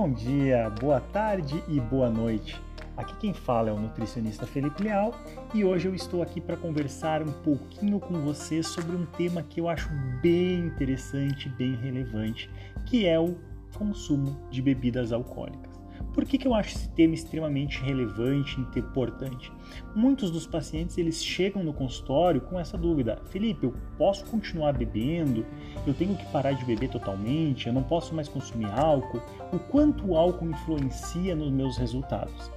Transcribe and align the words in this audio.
Bom 0.00 0.12
dia, 0.12 0.70
boa 0.70 1.00
tarde 1.00 1.60
e 1.66 1.80
boa 1.80 2.08
noite. 2.08 2.56
Aqui 2.96 3.16
quem 3.16 3.34
fala 3.34 3.70
é 3.70 3.72
o 3.72 3.80
nutricionista 3.80 4.46
Felipe 4.46 4.84
Leal 4.84 5.12
e 5.52 5.64
hoje 5.64 5.88
eu 5.88 5.94
estou 5.96 6.22
aqui 6.22 6.40
para 6.40 6.56
conversar 6.56 7.20
um 7.20 7.32
pouquinho 7.42 7.98
com 7.98 8.20
você 8.20 8.62
sobre 8.62 8.94
um 8.94 9.04
tema 9.04 9.42
que 9.42 9.60
eu 9.60 9.68
acho 9.68 9.90
bem 10.22 10.60
interessante, 10.60 11.48
bem 11.48 11.74
relevante, 11.74 12.48
que 12.86 13.08
é 13.08 13.18
o 13.18 13.34
consumo 13.76 14.38
de 14.52 14.62
bebidas 14.62 15.10
alcoólicas. 15.10 15.67
Por 16.12 16.24
que, 16.24 16.38
que 16.38 16.46
eu 16.46 16.54
acho 16.54 16.74
esse 16.74 16.88
tema 16.90 17.14
extremamente 17.14 17.80
relevante 17.80 18.60
e 18.60 18.78
importante? 18.78 19.52
Muitos 19.94 20.30
dos 20.30 20.46
pacientes 20.46 20.98
eles 20.98 21.24
chegam 21.24 21.62
no 21.62 21.72
consultório 21.72 22.40
com 22.40 22.58
essa 22.58 22.76
dúvida: 22.76 23.20
Felipe, 23.26 23.64
eu 23.64 23.74
posso 23.96 24.24
continuar 24.26 24.72
bebendo? 24.72 25.44
Eu 25.86 25.94
tenho 25.94 26.16
que 26.16 26.26
parar 26.26 26.52
de 26.52 26.64
beber 26.64 26.88
totalmente? 26.88 27.66
Eu 27.66 27.72
não 27.72 27.82
posso 27.82 28.14
mais 28.14 28.28
consumir 28.28 28.66
álcool? 28.66 29.22
O 29.52 29.58
quanto 29.58 30.06
o 30.06 30.16
álcool 30.16 30.50
influencia 30.50 31.34
nos 31.34 31.50
meus 31.50 31.76
resultados? 31.76 32.50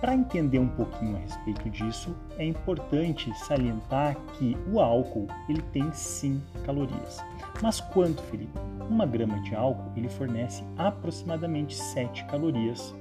Para 0.00 0.14
entender 0.14 0.58
um 0.58 0.68
pouquinho 0.68 1.16
a 1.16 1.20
respeito 1.20 1.70
disso, 1.70 2.14
é 2.38 2.44
importante 2.44 3.32
salientar 3.46 4.14
que 4.34 4.56
o 4.70 4.78
álcool 4.78 5.26
ele 5.48 5.62
tem 5.72 5.90
sim 5.92 6.40
calorias. 6.64 7.24
Mas 7.62 7.80
quanto, 7.80 8.22
Felipe? 8.24 8.58
Uma 8.90 9.06
grama 9.06 9.40
de 9.40 9.54
álcool 9.54 9.90
ele 9.96 10.08
fornece 10.08 10.62
aproximadamente 10.76 11.74
7 11.74 12.24
calorias. 12.26 12.94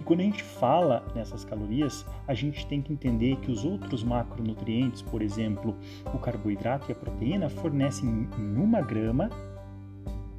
E 0.00 0.04
quando 0.04 0.20
a 0.20 0.24
gente 0.24 0.42
fala 0.42 1.04
nessas 1.14 1.44
calorias, 1.44 2.04
a 2.26 2.32
gente 2.32 2.66
tem 2.66 2.80
que 2.80 2.92
entender 2.92 3.36
que 3.36 3.50
os 3.50 3.64
outros 3.64 4.02
macronutrientes, 4.02 5.02
por 5.02 5.20
exemplo, 5.20 5.76
o 6.14 6.18
carboidrato 6.18 6.90
e 6.90 6.92
a 6.92 6.96
proteína, 6.96 7.50
fornecem 7.50 8.26
em 8.38 8.56
uma 8.56 8.80
grama 8.80 9.28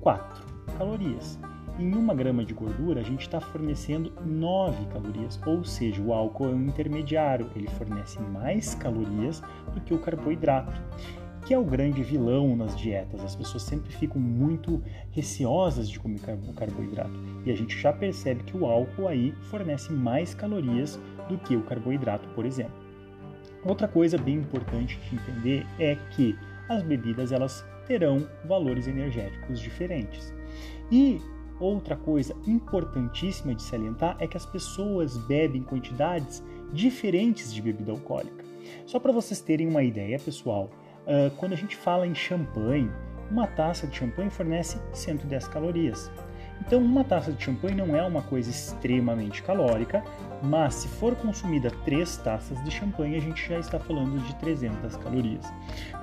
4 0.02 0.44
calorias. 0.78 1.40
Em 1.80 1.96
uma 1.96 2.14
grama 2.14 2.44
de 2.44 2.54
gordura, 2.54 3.00
a 3.00 3.04
gente 3.04 3.22
está 3.22 3.40
fornecendo 3.40 4.12
9 4.26 4.86
calorias, 4.88 5.40
ou 5.46 5.64
seja, 5.64 6.02
o 6.02 6.12
álcool 6.12 6.50
é 6.50 6.50
um 6.50 6.66
intermediário, 6.66 7.50
ele 7.56 7.70
fornece 7.70 8.20
mais 8.20 8.76
calorias 8.76 9.42
do 9.74 9.80
que 9.80 9.94
o 9.94 9.98
carboidrato, 9.98 10.74
que 11.46 11.54
é 11.54 11.58
o 11.58 11.64
grande 11.64 12.04
vilão 12.04 12.54
nas 12.54 12.78
dietas. 12.78 13.24
As 13.24 13.34
pessoas 13.34 13.64
sempre 13.64 13.90
ficam 13.94 14.20
muito 14.20 14.84
receosas 15.12 15.90
de 15.90 15.98
comer 15.98 16.20
carboidrato, 16.54 17.18
e 17.46 17.50
a 17.50 17.56
gente 17.56 17.80
já 17.80 17.94
percebe 17.94 18.44
que 18.44 18.58
o 18.58 18.66
álcool 18.66 19.08
aí 19.08 19.32
fornece 19.44 19.94
mais 19.94 20.34
calorias 20.34 21.00
do 21.30 21.38
que 21.38 21.56
o 21.56 21.64
carboidrato, 21.64 22.28
por 22.36 22.46
exemplo. 22.46 22.76
Outra 23.64 23.88
coisa 23.88 24.18
bem 24.18 24.36
importante 24.36 25.00
de 25.10 25.16
entender 25.16 25.66
é 25.80 25.96
que 26.12 26.38
as 26.68 26.84
bebidas 26.84 27.32
elas 27.32 27.66
terão 27.88 28.28
valores 28.44 28.86
energéticos 28.86 29.62
diferentes. 29.62 30.34
E 30.92 31.22
Outra 31.60 31.96
coisa 31.96 32.36
importantíssima 32.48 33.54
de 33.54 33.62
salientar 33.62 34.16
é 34.20 34.28
que 34.28 34.38
as 34.38 34.46
pessoas 34.46 35.18
bebem 35.18 35.62
quantidades 35.62 36.44
diferentes 36.72 37.54
de 37.54 37.62
bebida 37.62 37.92
alcoólica. 37.92 38.46
Só 38.86 39.00
para 39.00 39.12
vocês 39.12 39.42
terem 39.42 39.68
uma 39.68 39.84
ideia, 39.84 40.18
pessoal, 40.18 40.70
quando 41.38 41.54
a 41.54 41.58
gente 41.58 41.76
fala 41.76 42.08
em 42.08 42.16
champanhe, 42.16 42.90
uma 43.30 43.46
taça 43.46 43.86
de 43.88 43.98
champanhe 43.98 44.30
fornece 44.30 44.80
110 44.94 45.48
calorias. 45.48 46.10
Então, 46.62 46.82
uma 46.82 47.04
taça 47.04 47.32
de 47.32 47.44
champanhe 47.44 47.76
não 47.76 47.96
é 47.96 48.04
uma 48.04 48.22
coisa 48.22 48.50
extremamente 48.50 49.42
calórica, 49.42 50.04
mas 50.44 50.76
se 50.76 50.88
for 50.88 51.16
consumida 51.16 51.72
três 51.86 52.18
taças 52.18 52.62
de 52.64 52.72
champanhe, 52.72 53.16
a 53.16 53.20
gente 53.20 53.48
já 53.48 53.60
está 53.60 53.80
falando 53.80 54.20
de 54.26 54.36
300 54.36 54.98
calorias. 54.98 55.46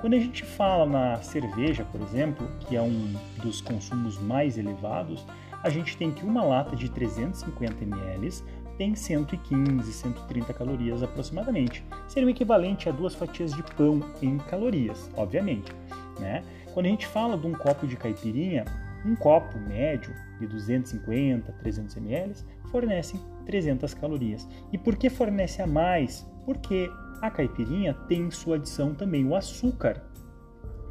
Quando 0.01 0.15
a 0.15 0.19
gente 0.19 0.43
fala 0.43 0.85
na 0.85 1.21
cerveja, 1.21 1.85
por 1.91 2.01
exemplo, 2.01 2.47
que 2.61 2.75
é 2.75 2.81
um 2.81 3.13
dos 3.41 3.61
consumos 3.61 4.19
mais 4.19 4.57
elevados, 4.57 5.25
a 5.63 5.69
gente 5.69 5.97
tem 5.97 6.11
que 6.11 6.25
uma 6.25 6.43
lata 6.43 6.75
de 6.75 6.89
350 6.89 7.83
ml 7.83 8.29
tem 8.77 8.95
115, 8.95 9.91
130 9.91 10.53
calorias 10.53 11.01
aproximadamente. 11.01 11.83
Seria 12.07 12.27
o 12.27 12.29
equivalente 12.29 12.87
a 12.87 12.91
duas 12.91 13.15
fatias 13.15 13.51
de 13.51 13.63
pão 13.75 14.01
em 14.21 14.37
calorias, 14.37 15.09
obviamente. 15.15 15.71
Né? 16.19 16.43
Quando 16.73 16.85
a 16.85 16.89
gente 16.89 17.07
fala 17.07 17.37
de 17.37 17.47
um 17.47 17.53
copo 17.53 17.87
de 17.87 17.95
caipirinha, 17.95 18.65
um 19.03 19.15
copo 19.15 19.57
médio 19.59 20.13
de 20.39 20.45
250, 20.45 21.51
300 21.53 21.97
ml 21.97 22.35
fornece 22.71 23.19
300 23.45 23.93
calorias. 23.95 24.47
E 24.71 24.77
por 24.77 24.95
que 24.95 25.09
fornece 25.09 25.61
a 25.61 25.67
mais? 25.67 26.27
Porque 26.45 26.89
a 27.21 27.31
caipirinha 27.31 27.93
tem 28.07 28.21
em 28.21 28.31
sua 28.31 28.57
adição 28.57 28.93
também 28.93 29.25
o 29.25 29.35
açúcar, 29.35 30.03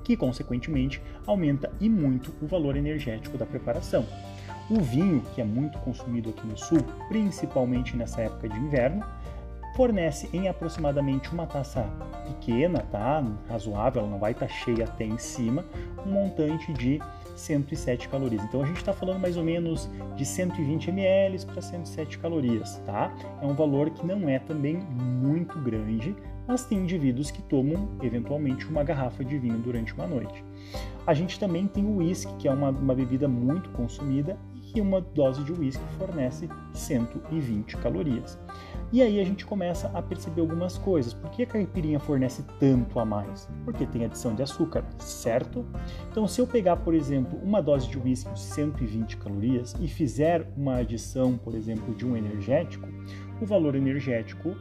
que 0.03 0.17
consequentemente 0.17 1.01
aumenta 1.27 1.73
e 1.81 1.89
muito 1.89 2.35
o 2.41 2.47
valor 2.47 2.77
energético 2.77 3.39
da 3.39 3.47
preparação. 3.47 4.05
O 4.69 4.81
vinho, 4.81 5.23
que 5.35 5.41
é 5.41 5.45
muito 5.45 5.79
consumido 5.79 6.31
aqui 6.31 6.45
no 6.47 6.57
sul, 6.57 6.79
principalmente 7.09 7.97
nessa 7.97 8.23
época 8.23 8.49
de 8.49 8.59
inverno, 8.59 9.05
fornece 9.77 10.29
em 10.33 10.49
aproximadamente 10.49 11.33
uma 11.33 11.47
taça 11.47 11.89
pequena, 12.27 12.81
tá? 12.91 13.23
Razoável, 13.49 14.01
ela 14.01 14.11
não 14.11 14.19
vai 14.19 14.33
estar 14.33 14.47
tá 14.47 14.53
cheia 14.53 14.85
até 14.85 15.05
em 15.05 15.19
cima, 15.19 15.65
um 16.05 16.11
montante 16.11 16.73
de 16.73 17.01
107 17.37 18.09
calorias. 18.09 18.43
Então 18.43 18.63
a 18.63 18.67
gente 18.67 18.79
está 18.79 18.93
falando 18.93 19.21
mais 19.21 19.37
ou 19.37 19.45
menos 19.45 19.89
de 20.17 20.25
120 20.25 20.89
ml 20.89 21.45
para 21.45 21.61
107 21.61 22.19
calorias, 22.19 22.81
tá? 22.87 23.15
É 23.41 23.47
um 23.47 23.55
valor 23.55 23.91
que 23.91 24.05
não 24.05 24.29
é 24.29 24.39
também 24.39 24.79
muito 24.79 25.59
grande, 25.61 26.17
mas 26.49 26.65
tem 26.65 26.79
indivíduos 26.79 27.31
que 27.31 27.43
tomam 27.43 27.91
eventualmente 28.03 28.67
uma 28.67 28.83
garrafa 28.83 29.25
de 29.25 29.39
vinho 29.39 29.59
durante 29.59 29.95
uma 29.95 30.07
noite. 30.07 30.43
A 31.07 31.15
gente 31.15 31.39
também 31.39 31.69
tem 31.69 31.85
o 31.85 31.99
whisky, 31.99 32.35
que 32.37 32.49
é 32.49 32.53
uma, 32.53 32.71
uma 32.71 32.95
bebida 32.95 33.29
muito 33.29 33.69
consumida 33.71 34.37
uma 34.81 35.01
dose 35.01 35.43
de 35.45 35.53
uísque 35.53 35.83
fornece 35.99 36.49
120 36.73 37.77
calorias. 37.79 38.39
E 38.93 39.03
aí 39.03 39.21
a 39.21 39.25
gente 39.25 39.45
começa 39.45 39.91
a 39.95 40.01
perceber 40.01 40.41
algumas 40.41 40.79
coisas. 40.79 41.13
Por 41.13 41.31
que 41.31 41.43
a 41.43 41.47
caipirinha 41.47 41.99
fornece 41.99 42.45
tanto 42.61 43.01
a 43.01 43.05
mais? 43.05 43.49
Porque 43.65 43.85
tem 43.85 44.05
adição 44.05 44.35
de 44.35 44.43
açúcar, 44.43 44.85
certo? 44.99 45.67
Então, 46.11 46.27
se 46.29 46.41
eu 46.41 46.47
pegar, 46.47 46.77
por 46.77 46.95
exemplo, 46.95 47.39
uma 47.43 47.61
dose 47.61 47.89
de 47.89 47.99
uísque 47.99 48.33
de 48.33 48.41
120 48.41 49.17
calorias 49.17 49.75
e 49.81 49.89
fizer 49.89 50.49
uma 50.57 50.77
adição, 50.77 51.37
por 51.37 51.55
exemplo, 51.55 51.95
de 51.95 52.07
um 52.07 52.17
energético, 52.17 52.87
o 53.41 53.45
valor 53.45 53.75
energético 53.75 54.55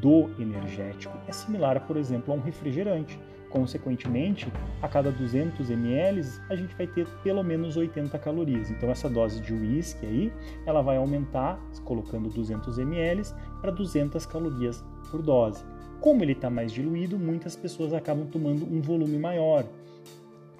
do 0.00 0.30
energético 0.40 1.16
é 1.26 1.32
similar, 1.32 1.86
por 1.86 1.96
exemplo, 1.96 2.32
a 2.32 2.36
um 2.36 2.40
refrigerante. 2.40 3.18
Consequentemente, 3.48 4.52
a 4.82 4.88
cada 4.88 5.10
200 5.10 5.70
ml 5.70 6.22
a 6.50 6.56
gente 6.56 6.74
vai 6.74 6.86
ter 6.86 7.06
pelo 7.22 7.42
menos 7.42 7.76
80 7.76 8.18
calorias. 8.18 8.70
Então 8.70 8.90
essa 8.90 9.08
dose 9.08 9.40
de 9.40 9.54
uísque 9.54 10.04
aí, 10.04 10.32
ela 10.66 10.82
vai 10.82 10.96
aumentar 10.96 11.58
colocando 11.84 12.28
200 12.28 12.78
ml 12.78 13.22
para 13.60 13.70
200 13.70 14.26
calorias 14.26 14.84
por 15.10 15.22
dose. 15.22 15.64
Como 16.00 16.22
ele 16.22 16.32
está 16.32 16.50
mais 16.50 16.72
diluído, 16.72 17.18
muitas 17.18 17.56
pessoas 17.56 17.92
acabam 17.92 18.26
tomando 18.26 18.66
um 18.66 18.80
volume 18.82 19.18
maior. 19.18 19.64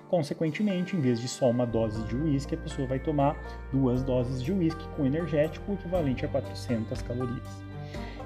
Consequentemente, 0.08 0.96
em 0.96 1.00
vez 1.00 1.20
de 1.20 1.26
só 1.26 1.50
uma 1.50 1.66
dose 1.66 2.02
de 2.04 2.16
uísque, 2.16 2.54
a 2.54 2.58
pessoa 2.58 2.86
vai 2.86 3.00
tomar 3.00 3.36
duas 3.72 4.02
doses 4.04 4.42
de 4.42 4.52
uísque 4.52 4.86
com 4.96 5.04
energético 5.04 5.72
equivalente 5.72 6.24
a 6.24 6.28
400 6.28 7.02
calorias. 7.02 7.65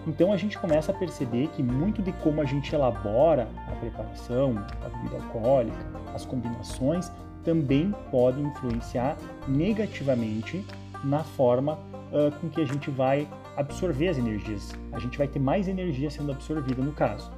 Então 0.06 0.32
a 0.32 0.36
gente 0.36 0.58
começa 0.58 0.92
a 0.92 0.94
perceber 0.94 1.48
que 1.48 1.62
muito 1.62 2.02
de 2.02 2.12
como 2.12 2.40
a 2.40 2.44
gente 2.44 2.74
elabora 2.74 3.48
a 3.68 3.72
preparação, 3.72 4.54
a 4.84 4.88
bebida 4.88 5.16
alcoólica, 5.16 5.86
as 6.14 6.24
combinações, 6.24 7.10
também 7.44 7.94
podem 8.10 8.44
influenciar 8.44 9.16
negativamente 9.48 10.64
na 11.04 11.24
forma 11.24 11.74
uh, 11.74 12.30
com 12.40 12.48
que 12.48 12.60
a 12.60 12.66
gente 12.66 12.90
vai 12.90 13.28
absorver 13.56 14.08
as 14.08 14.18
energias. 14.18 14.72
A 14.92 14.98
gente 14.98 15.16
vai 15.16 15.26
ter 15.28 15.38
mais 15.38 15.68
energia 15.68 16.10
sendo 16.10 16.32
absorvida 16.32 16.82
no 16.82 16.92
caso. 16.92 17.30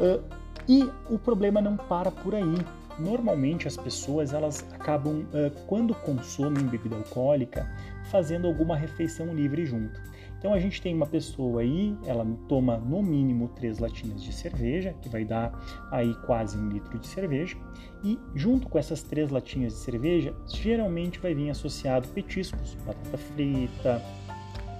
Uh, 0.00 0.22
e 0.68 0.90
o 1.08 1.18
problema 1.18 1.60
não 1.60 1.76
para 1.76 2.10
por 2.10 2.34
aí. 2.34 2.56
Normalmente 2.98 3.68
as 3.68 3.76
pessoas 3.76 4.32
elas 4.32 4.64
acabam, 4.72 5.20
uh, 5.32 5.50
quando 5.66 5.94
consomem 5.94 6.64
bebida 6.64 6.96
alcoólica, 6.96 7.68
fazendo 8.10 8.46
alguma 8.46 8.76
refeição 8.76 9.34
livre 9.34 9.66
junto. 9.66 10.00
Então 10.46 10.54
a 10.54 10.60
gente 10.60 10.80
tem 10.80 10.94
uma 10.94 11.06
pessoa 11.06 11.60
aí, 11.60 11.92
ela 12.06 12.24
toma 12.48 12.76
no 12.76 13.02
mínimo 13.02 13.48
três 13.48 13.80
latinhas 13.80 14.22
de 14.22 14.32
cerveja, 14.32 14.94
que 15.02 15.08
vai 15.08 15.24
dar 15.24 15.52
aí 15.90 16.14
quase 16.24 16.56
um 16.56 16.68
litro 16.68 17.00
de 17.00 17.08
cerveja, 17.08 17.56
e 18.04 18.16
junto 18.32 18.68
com 18.68 18.78
essas 18.78 19.02
três 19.02 19.28
latinhas 19.28 19.72
de 19.72 19.80
cerveja, 19.80 20.32
geralmente 20.46 21.18
vai 21.18 21.34
vir 21.34 21.50
associado 21.50 22.06
petiscos, 22.10 22.76
batata 22.86 23.18
frita, 23.18 24.00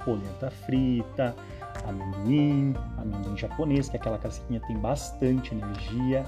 polenta 0.04 0.50
frita, 0.50 1.34
amendoim, 1.86 2.74
amendoim 2.96 3.36
japonês, 3.36 3.88
que 3.88 3.96
é 3.96 4.00
aquela 4.00 4.18
casquinha 4.18 4.60
tem 4.66 4.76
bastante 4.76 5.54
energia, 5.54 6.24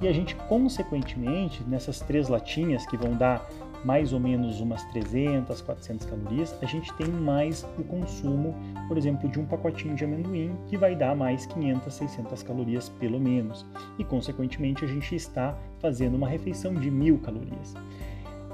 e 0.00 0.08
a 0.08 0.12
gente 0.12 0.34
consequentemente 0.48 1.62
nessas 1.64 2.00
três 2.00 2.28
latinhas 2.28 2.86
que 2.86 2.96
vão 2.96 3.12
dar 3.12 3.46
mais 3.84 4.12
ou 4.12 4.20
menos 4.20 4.60
umas 4.60 4.84
300, 4.92 5.60
400 5.60 6.06
calorias, 6.06 6.56
a 6.62 6.66
gente 6.66 6.92
tem 6.94 7.08
mais 7.08 7.66
o 7.78 7.82
consumo, 7.82 8.54
por 8.86 8.96
exemplo, 8.96 9.28
de 9.28 9.40
um 9.40 9.46
pacotinho 9.46 9.94
de 9.94 10.04
amendoim, 10.04 10.56
que 10.68 10.76
vai 10.76 10.94
dar 10.94 11.16
mais 11.16 11.46
500, 11.46 11.92
600 11.92 12.42
calorias 12.42 12.88
pelo 12.88 13.20
menos. 13.20 13.66
E, 13.98 14.04
consequentemente, 14.04 14.84
a 14.84 14.88
gente 14.88 15.14
está 15.14 15.56
fazendo 15.80 16.14
uma 16.14 16.28
refeição 16.28 16.74
de 16.74 16.90
mil 16.90 17.18
calorias. 17.18 17.74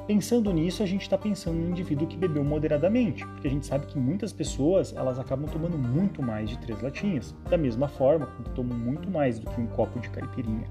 Pensando 0.09 0.51
nisso, 0.55 0.83
a 0.83 0.87
gente 0.87 1.03
está 1.03 1.19
pensando 1.19 1.59
no 1.59 1.69
indivíduo 1.69 2.09
que 2.09 2.17
bebeu 2.17 2.43
moderadamente, 2.43 3.27
porque 3.27 3.47
a 3.47 3.51
gente 3.51 3.67
sabe 3.67 3.87
que 3.87 3.99
muitas 3.99 4.33
pessoas 4.33 4.95
elas 4.97 5.19
acabam 5.19 5.47
tomando 5.47 5.77
muito 5.77 6.23
mais 6.23 6.49
de 6.49 6.57
três 6.57 6.81
latinhas, 6.81 7.37
da 7.51 7.59
mesma 7.59 7.89
forma 7.89 8.25
que 8.25 8.49
tomam 8.53 8.77
muito 8.79 9.11
mais 9.11 9.39
do 9.39 9.51
que 9.51 9.61
um 9.61 9.67
copo 9.67 10.01
de 10.01 10.09
caipirinha. 10.09 10.67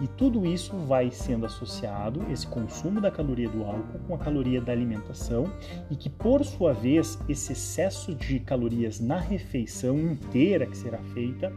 E 0.00 0.08
tudo 0.08 0.44
isso 0.44 0.76
vai 0.78 1.12
sendo 1.12 1.46
associado, 1.46 2.26
esse 2.28 2.44
consumo 2.48 3.00
da 3.00 3.08
caloria 3.08 3.48
do 3.48 3.62
álcool, 3.62 4.00
com 4.08 4.16
a 4.16 4.18
caloria 4.18 4.60
da 4.60 4.72
alimentação, 4.72 5.44
e 5.88 5.94
que 5.94 6.10
por 6.10 6.44
sua 6.44 6.72
vez, 6.72 7.16
esse 7.28 7.52
excesso 7.52 8.12
de 8.12 8.40
calorias 8.40 8.98
na 8.98 9.20
refeição 9.20 9.96
inteira 9.96 10.66
que 10.66 10.76
será 10.76 10.98
feita 11.14 11.52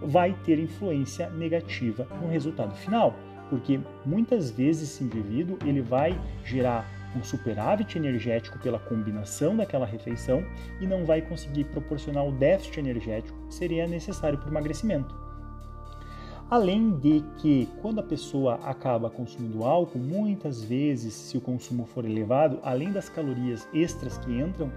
vai 0.00 0.34
ter 0.42 0.58
influência 0.58 1.28
negativa 1.28 2.08
no 2.22 2.28
resultado 2.30 2.74
final 2.76 3.14
porque 3.52 3.78
muitas 4.06 4.50
vezes 4.50 4.94
esse 4.94 5.04
indivíduo 5.04 5.58
ele 5.66 5.82
vai 5.82 6.18
gerar 6.42 6.88
um 7.14 7.22
superávit 7.22 7.98
energético 7.98 8.58
pela 8.58 8.78
combinação 8.78 9.54
daquela 9.54 9.84
refeição 9.84 10.42
e 10.80 10.86
não 10.86 11.04
vai 11.04 11.20
conseguir 11.20 11.64
proporcionar 11.64 12.26
o 12.26 12.32
déficit 12.32 12.78
energético 12.78 13.38
que 13.46 13.54
seria 13.54 13.86
necessário 13.86 14.38
para 14.38 14.48
o 14.48 14.50
emagrecimento. 14.50 15.14
Além 16.48 16.98
de 16.98 17.22
que, 17.36 17.68
quando 17.82 17.98
a 17.98 18.02
pessoa 18.02 18.54
acaba 18.64 19.10
consumindo 19.10 19.64
álcool, 19.64 19.98
muitas 19.98 20.64
vezes, 20.64 21.12
se 21.12 21.36
o 21.36 21.40
consumo 21.40 21.84
for 21.84 22.06
elevado, 22.06 22.58
além 22.62 22.90
das 22.90 23.10
calorias 23.10 23.68
extras 23.74 24.16
que 24.16 24.32
entram, 24.32 24.72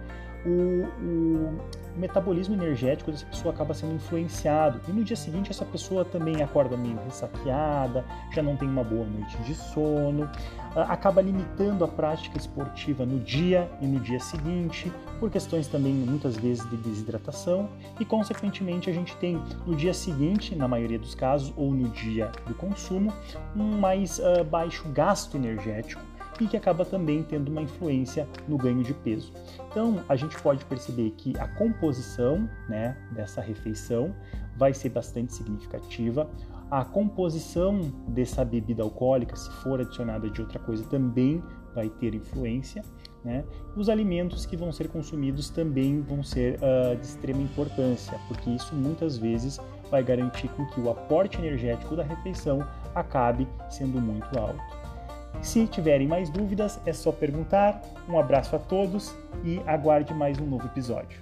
o, 0.45 0.85
o, 1.03 1.59
metabolismo 1.95 2.55
energético 2.55 3.11
dessa 3.11 3.25
pessoa 3.25 3.53
acaba 3.53 3.73
sendo 3.73 3.95
influenciado. 3.95 4.81
E 4.87 4.91
no 4.91 5.03
dia 5.03 5.15
seguinte, 5.15 5.49
essa 5.49 5.65
pessoa 5.65 6.03
também 6.03 6.41
acorda 6.41 6.75
meio 6.75 6.97
ressaqueada, 7.05 8.03
já 8.33 8.43
não 8.43 8.55
tem 8.57 8.67
uma 8.67 8.83
boa 8.83 9.05
noite 9.05 9.37
de 9.43 9.55
sono, 9.55 10.29
acaba 10.75 11.21
limitando 11.21 11.85
a 11.85 11.87
prática 11.87 12.37
esportiva 12.37 13.05
no 13.05 13.19
dia 13.19 13.69
e 13.81 13.87
no 13.87 13.99
dia 13.99 14.19
seguinte, 14.19 14.91
por 15.19 15.31
questões 15.31 15.67
também 15.67 15.93
muitas 15.93 16.35
vezes 16.35 16.69
de 16.69 16.75
desidratação, 16.75 17.69
e 17.99 18.03
consequentemente 18.03 18.89
a 18.89 18.93
gente 18.93 19.15
tem 19.15 19.41
no 19.65 19.75
dia 19.75 19.93
seguinte, 19.93 20.53
na 20.53 20.67
maioria 20.67 20.99
dos 20.99 21.15
casos, 21.15 21.53
ou 21.55 21.71
no 21.71 21.87
dia 21.89 22.29
do 22.45 22.53
consumo, 22.53 23.13
um 23.55 23.79
mais 23.79 24.19
uh, 24.19 24.43
baixo 24.43 24.85
gasto 24.89 25.37
energético 25.37 26.01
e 26.39 26.47
que 26.47 26.57
acaba 26.57 26.83
também 26.83 27.23
tendo 27.23 27.49
uma 27.49 27.61
influência 27.61 28.27
no 28.47 28.57
ganho 28.57 28.83
de 28.83 28.93
peso. 28.93 29.31
Então, 29.69 30.03
a 30.07 30.15
gente 30.15 30.39
pode 30.41 30.63
perceber 30.65 31.11
que 31.11 31.37
a 31.37 31.47
composição 31.47 32.49
né, 32.67 32.97
dessa 33.11 33.41
refeição 33.41 34.13
vai 34.57 34.73
ser 34.73 34.89
bastante 34.89 35.33
significativa. 35.33 36.29
A 36.69 36.83
composição 36.83 37.79
dessa 38.07 38.43
bebida 38.43 38.83
alcoólica, 38.83 39.35
se 39.35 39.49
for 39.61 39.79
adicionada 39.79 40.29
de 40.29 40.41
outra 40.41 40.59
coisa, 40.59 40.83
também 40.85 41.43
vai 41.73 41.89
ter 41.89 42.15
influência. 42.15 42.81
Né? 43.23 43.43
Os 43.75 43.89
alimentos 43.89 44.45
que 44.45 44.55
vão 44.55 44.71
ser 44.71 44.87
consumidos 44.87 45.49
também 45.49 46.01
vão 46.01 46.23
ser 46.23 46.59
uh, 46.59 46.95
de 46.95 47.05
extrema 47.05 47.41
importância, 47.41 48.19
porque 48.27 48.49
isso 48.51 48.75
muitas 48.75 49.17
vezes 49.17 49.59
vai 49.89 50.03
garantir 50.03 50.47
com 50.49 50.65
que 50.67 50.79
o 50.79 50.89
aporte 50.89 51.37
energético 51.37 51.95
da 51.95 52.03
refeição 52.03 52.65
acabe 52.93 53.47
sendo 53.69 53.99
muito 53.99 54.27
alto. 54.37 54.84
Se 55.45 55.67
tiverem 55.67 56.07
mais 56.07 56.27
dúvidas, 56.27 56.79
é 56.87 56.91
só 56.91 57.11
perguntar. 57.11 57.79
Um 58.09 58.19
abraço 58.19 58.55
a 58.55 58.59
todos 58.59 59.15
e 59.43 59.61
aguarde 59.67 60.11
mais 60.11 60.39
um 60.39 60.45
novo 60.45 60.65
episódio. 60.65 61.19